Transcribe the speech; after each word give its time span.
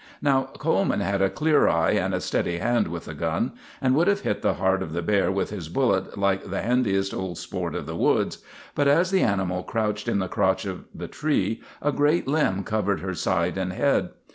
Now, 0.19 0.45
Coleman 0.57 1.01
had 1.01 1.21
a 1.21 1.29
clear 1.29 1.67
eye 1.67 1.91
and 1.91 2.15
a 2.15 2.19
steady 2.21 2.57
hand 2.57 2.87
with 2.87 3.07
a 3.07 3.13
gun, 3.13 3.51
and 3.79 3.93
would 3.93 4.07
have 4.07 4.21
hit 4.21 4.41
the 4.41 4.55
heart 4.55 4.81
of 4.81 4.93
the 4.93 5.03
bear 5.03 5.31
with 5.31 5.51
his 5.51 5.69
bullet 5.69 6.17
like 6.17 6.49
the 6.49 6.59
handiest 6.63 7.13
old 7.13 7.37
sport 7.37 7.75
of 7.75 7.85
the 7.85 7.95
woods, 7.95 8.39
but 8.73 8.87
as 8.87 9.11
the 9.11 9.21
animal 9.21 9.61
crouched 9.61 10.07
in 10.07 10.17
the 10.17 10.27
crotch 10.27 10.65
of 10.65 10.85
the 10.91 11.07
tree 11.07 11.61
a 11.83 11.91
great 11.91 12.27
limb 12.27 12.63
covered 12.63 13.01
her 13.01 13.13
side 13.13 13.59
and 13.59 13.73
head. 13.73 14.09